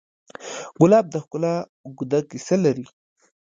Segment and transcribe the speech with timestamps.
[0.79, 1.55] ګلاب د ښکلا
[1.85, 2.85] اوږده کیسه لري.